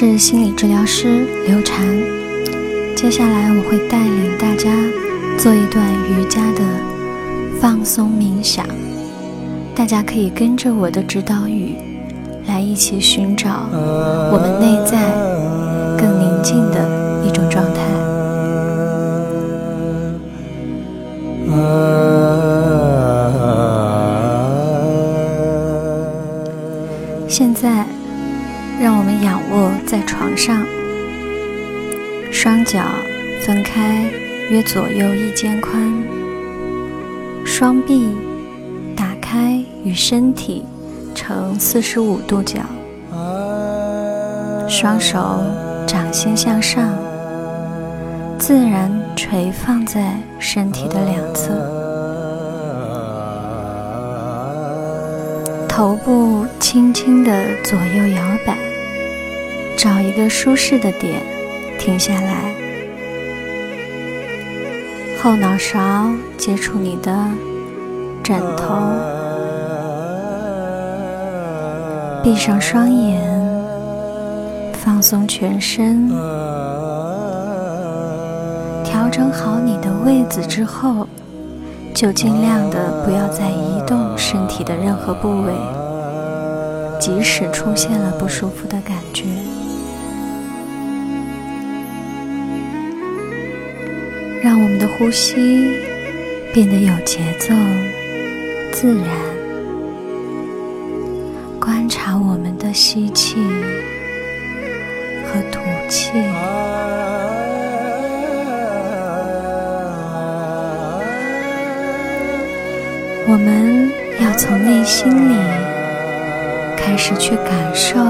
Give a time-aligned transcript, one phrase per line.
[0.00, 1.86] 是心理治疗师刘禅，
[2.96, 4.70] 接下来我会带领大家
[5.36, 6.62] 做一段瑜伽的
[7.60, 8.64] 放松冥想，
[9.74, 11.74] 大家可以跟着我的指导语
[12.46, 13.68] 来一起寻找
[14.32, 15.12] 我们内在
[15.98, 16.88] 更宁静的
[17.22, 17.82] 一种状态。
[27.28, 27.84] 现在，
[28.82, 30.64] 让我们仰卧在床上，
[32.32, 32.80] 双脚
[33.42, 34.06] 分开
[34.48, 35.92] 约左右一肩宽，
[37.44, 38.16] 双臂
[38.96, 40.64] 打开与身体
[41.14, 42.60] 呈四十五度角，
[44.66, 45.42] 双手
[45.86, 46.88] 掌心向上，
[48.38, 51.52] 自然垂放在身体的两侧。
[55.68, 57.30] 头部轻轻的
[57.62, 58.56] 左右摇摆，
[59.82, 61.22] 找一个舒适的点，
[61.78, 62.54] 停下来。
[65.22, 67.10] 后脑勺接触你的
[68.22, 68.74] 枕头，
[72.22, 73.22] 闭上双眼，
[74.74, 76.10] 放松全身，
[78.84, 81.08] 调整好你的位子之后。
[81.94, 85.52] 就尽量的不要再移动身体的任何部位，
[87.00, 89.24] 即使出现了不舒服的感觉，
[94.50, 95.78] 让我们的呼吸
[96.52, 97.54] 变得有节奏、
[98.72, 99.06] 自然，
[101.60, 103.36] 观察我们的吸气
[105.24, 106.10] 和吐气。
[113.28, 113.88] 我们
[114.20, 115.36] 要从内心里
[116.76, 118.00] 开始去感受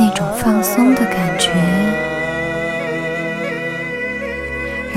[0.00, 1.52] 那种放松的感觉，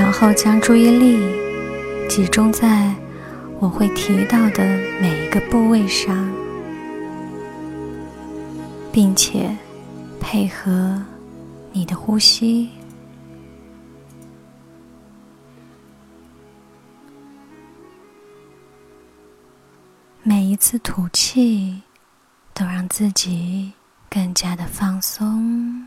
[0.07, 1.19] 然后将注意力
[2.07, 2.95] 集中在
[3.59, 4.63] 我会提到的
[5.01, 6.16] 每一个部位上，
[8.90, 9.53] 并且
[10.17, 11.03] 配合
[11.73, 12.69] 你的呼吸。
[20.23, 21.81] 每一次吐气，
[22.53, 23.73] 都让自己
[24.09, 25.85] 更加的放松；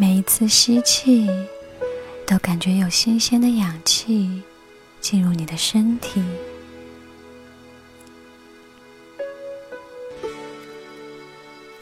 [0.00, 1.28] 每一次吸气，
[2.26, 4.42] 都感觉有新鲜的氧气
[4.98, 6.24] 进入你的身体。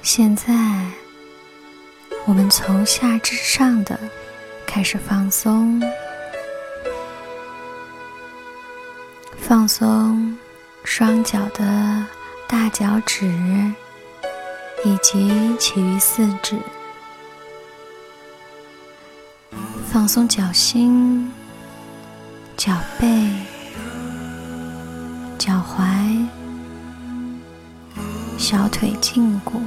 [0.03, 0.53] 现在，
[2.27, 3.97] 我们从下至上的
[4.67, 5.81] 开始放松。
[9.39, 10.37] 放松
[10.83, 12.05] 双脚的
[12.49, 13.29] 大脚趾
[14.85, 16.59] 以及其余四指，
[19.91, 21.31] 放松脚心、
[22.59, 23.07] 脚背、
[25.39, 26.27] 脚踝、
[28.37, 29.63] 小腿胫骨、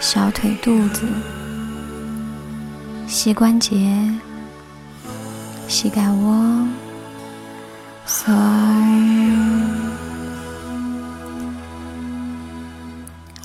[0.00, 1.06] 小腿肚子、
[3.06, 3.98] 膝关节、
[5.66, 6.68] 膝盖窝。
[8.04, 8.34] 松，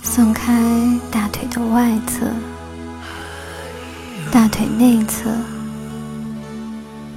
[0.03, 2.25] 松开大腿的外侧、
[4.57, 5.29] 腿内侧、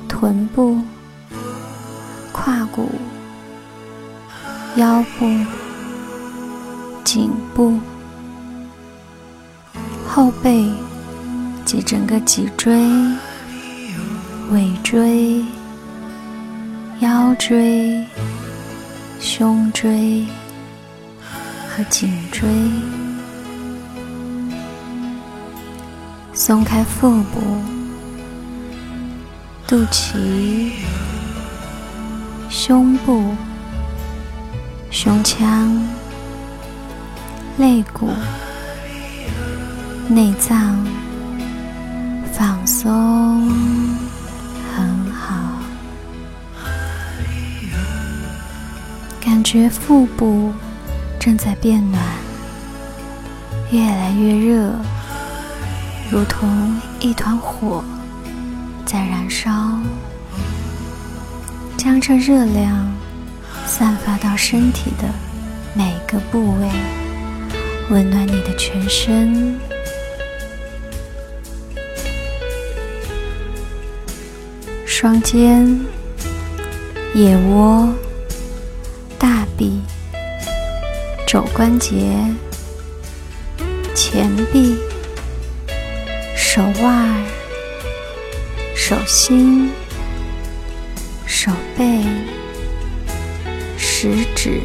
[0.07, 0.77] 臀部、
[2.33, 2.91] 胯骨、
[4.77, 5.27] 腰部、
[7.03, 7.79] 颈部、
[10.07, 10.71] 后背
[11.65, 12.79] 及整个脊椎、
[14.51, 15.43] 尾椎。
[17.01, 18.05] 腰椎、
[19.19, 20.23] 胸椎
[21.67, 22.47] 和颈椎，
[26.51, 27.41] 松开腹部、
[29.69, 30.73] 肚脐、
[32.49, 33.37] 胸部、
[34.91, 35.71] 胸腔、
[37.57, 38.09] 肋骨、
[40.09, 40.85] 内脏，
[42.33, 43.49] 放松。
[49.21, 50.53] 感觉腹部
[51.21, 52.03] 正在变暖，
[53.71, 54.75] 越来越热，
[56.11, 57.85] 如同一团火
[58.85, 59.49] 在燃烧，
[61.77, 62.93] 将这热量
[63.65, 65.09] 散发到身体的
[65.73, 66.69] 每个部位，
[67.91, 69.57] 温暖你的全身。
[74.85, 75.81] 双肩、
[77.15, 77.89] 腋窝。
[79.17, 79.81] 大臂、
[81.27, 82.17] 肘关节、
[83.95, 84.79] 前臂、
[86.53, 87.25] 手腕、
[88.75, 89.71] 手心、
[91.25, 92.03] 手背、
[93.79, 94.61] 食指，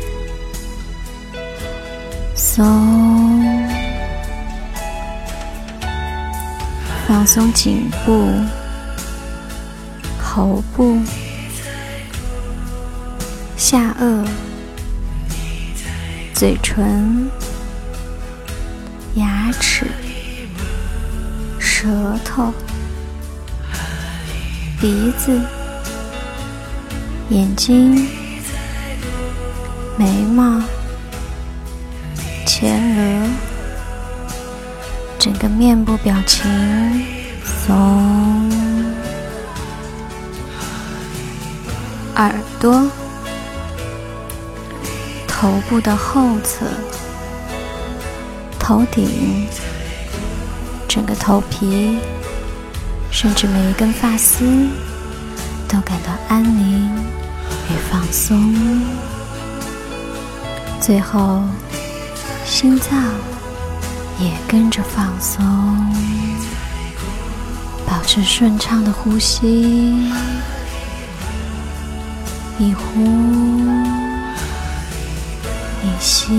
[2.33, 2.65] 松，
[7.07, 8.31] 放松颈部、
[10.19, 10.97] 头部、
[13.55, 14.25] 下颚。
[16.33, 17.29] 嘴唇、
[19.13, 19.85] 牙齿、
[21.85, 22.51] 舌头、
[24.81, 25.39] 鼻子、
[27.29, 28.07] 眼睛、
[29.95, 30.59] 眉毛、
[32.43, 33.29] 前额，
[35.19, 36.49] 整个面部表情
[37.43, 38.49] 松，
[42.15, 42.89] 耳朵。
[45.27, 46.65] 头部的后侧、
[48.57, 49.47] 头顶、
[50.95, 51.97] 整个头皮，
[53.11, 54.45] 甚至每一根发丝，
[55.67, 56.89] 都感到安宁
[57.69, 58.81] 与放松。
[60.79, 61.41] 最后，
[62.45, 62.97] 心脏
[64.21, 65.43] 也跟着放松，
[67.85, 70.09] 保持顺畅的呼吸，
[72.57, 73.01] 一呼
[75.83, 75.89] 一。
[75.99, 76.29] 吸，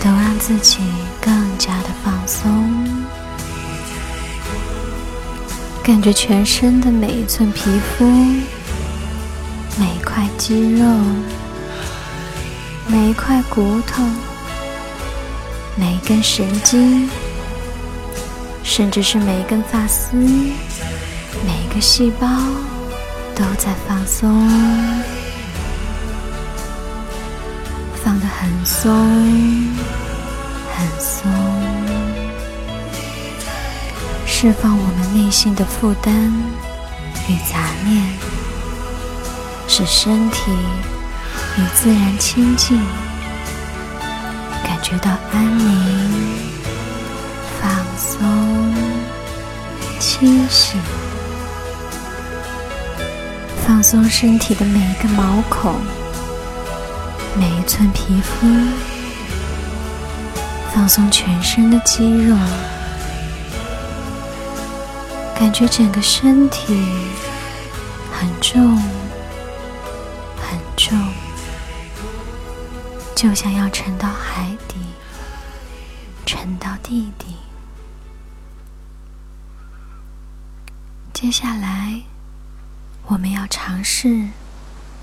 [0.00, 0.78] 都让自己
[1.24, 2.50] 更加的放松，
[5.84, 8.04] 感觉全身的每一寸皮肤、
[9.78, 10.84] 每一块肌肉、
[12.88, 14.02] 每一块骨头、
[15.76, 17.08] 每一根神经，
[18.64, 22.26] 甚至是每一根发丝、每一个细胞，
[23.36, 24.48] 都在放松。
[28.04, 28.90] 放得很松，
[30.82, 31.30] 很松，
[34.26, 36.12] 释放我们内心的负担
[37.28, 38.02] 与杂念，
[39.68, 40.50] 使身体
[41.56, 42.80] 与自然亲近，
[44.64, 46.10] 感觉到安宁、
[47.60, 48.74] 放松、
[50.00, 50.80] 清醒，
[53.64, 55.76] 放松身体的每一个毛孔。
[57.34, 58.46] 每一寸皮肤，
[60.74, 62.34] 放松全身的肌肉，
[65.34, 66.74] 感觉整个身体
[68.10, 68.76] 很重，
[70.36, 70.98] 很重，
[73.14, 74.76] 就像要沉到海底，
[76.24, 77.36] 沉到地底。
[81.12, 82.00] 接下来，
[83.06, 84.26] 我们要尝试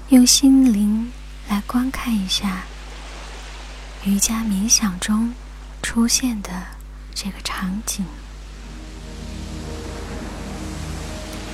[0.09, 1.11] 用心灵。
[1.47, 2.61] 来观看一下
[4.03, 5.33] 瑜伽冥想中
[5.81, 6.49] 出现的
[7.13, 8.05] 这个场景。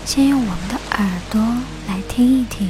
[0.05, 1.41] 先用我们的耳朵
[1.87, 2.69] 来听一听，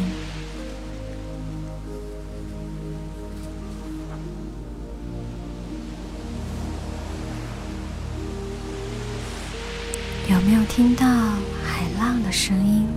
[10.29, 12.87] 有没有听到海浪的声音？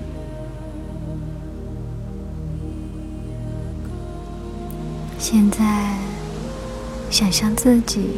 [5.19, 5.99] 现在，
[7.11, 8.09] 想象自己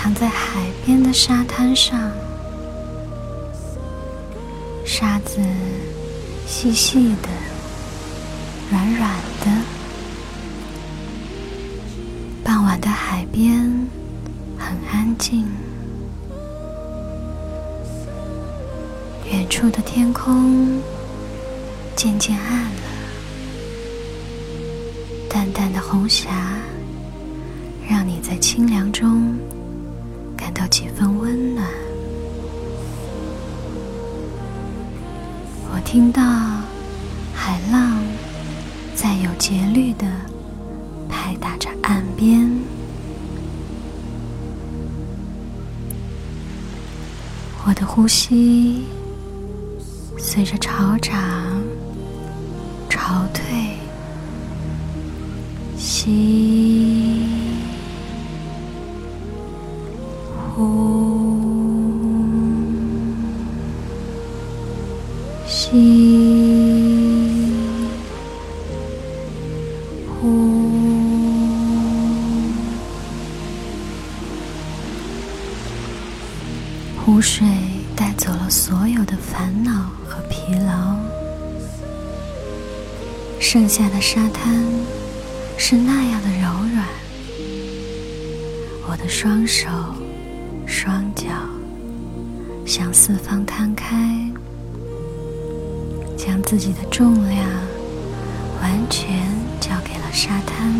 [0.00, 1.98] 躺在海边的沙滩上，
[4.84, 5.40] 沙子
[6.46, 7.28] 细细的、
[8.70, 9.50] 软软的。
[12.44, 13.58] 傍晚的海边
[14.56, 15.44] 很安静，
[19.28, 20.80] 远处的天空
[21.96, 22.70] 渐渐暗了。
[25.28, 26.30] 淡淡的红霞，
[27.86, 29.36] 让你在清凉中
[30.38, 31.66] 感到几分温暖。
[35.70, 36.22] 我听到
[37.34, 38.00] 海浪
[38.94, 40.06] 在有节律的
[41.08, 42.48] 拍打着岸边，
[47.66, 48.84] 我的呼吸
[50.16, 51.20] 随着潮涨
[52.88, 53.42] 潮退。
[55.76, 56.57] 吸，
[60.58, 60.64] 呼，
[65.46, 65.70] 吸，
[70.08, 70.18] 呼。
[76.96, 77.46] 湖水
[77.94, 79.70] 带走了所有的烦恼
[80.08, 80.96] 和疲劳，
[83.38, 84.64] 剩下的沙滩。
[85.60, 86.86] 是那样的柔软
[88.88, 89.68] 我的双手、
[90.70, 91.24] 双脚
[92.66, 94.30] 向四方摊开，
[96.14, 97.48] 将自己的重量
[98.60, 99.18] 完全
[99.58, 100.74] 交给了沙滩，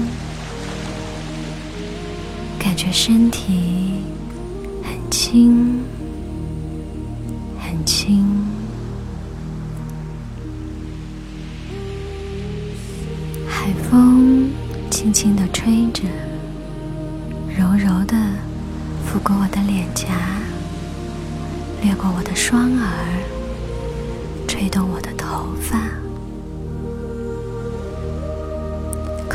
[2.59, 4.03] 感觉身体
[4.85, 5.81] 很轻，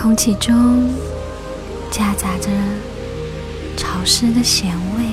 [0.03, 0.89] 空气中
[1.89, 2.49] 夹杂着
[3.77, 5.05] 潮湿的咸味，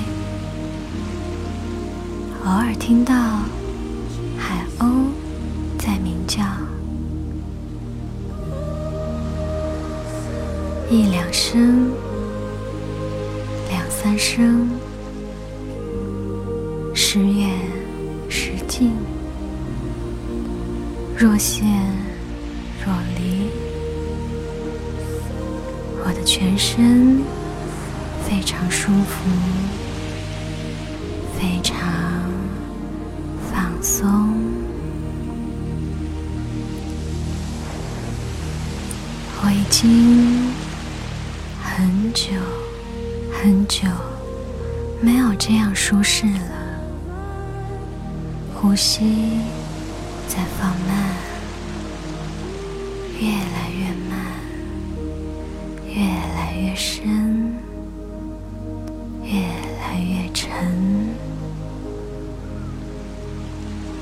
[2.45, 3.15] 偶尔听到
[4.37, 5.05] 海鸥
[5.79, 6.43] 在鸣叫，
[10.91, 11.93] 一两声。
[13.71, 14.69] 两三声，
[16.93, 17.49] 时远
[18.29, 18.91] 时近，
[21.17, 21.65] 若现
[26.41, 27.23] 全身
[28.27, 29.29] 非常舒服，
[31.39, 31.77] 非常
[33.53, 34.09] 放松。
[39.43, 40.51] 我已经
[41.63, 42.33] 很久。
[43.43, 43.87] 很久
[45.03, 46.81] 没有这样舒适了，
[48.55, 49.39] 呼吸
[50.27, 51.15] 在放慢，
[53.19, 53.60] 越来
[56.71, 57.53] 越深
[59.25, 59.41] 越
[59.81, 60.49] 来越沉。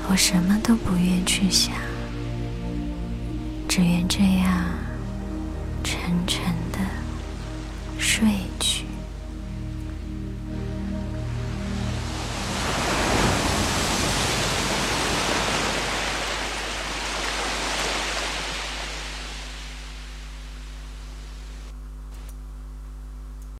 [0.07, 1.73] 我什么都不愿去想。
[3.67, 4.65] 只愿这样
[5.83, 6.77] 沉沉的
[7.97, 8.27] 睡
[8.59, 8.78] 去。